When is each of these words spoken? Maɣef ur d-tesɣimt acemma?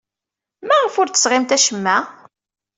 Maɣef 0.67 0.93
ur 1.01 1.07
d-tesɣimt 1.07 1.55
acemma? 1.57 1.97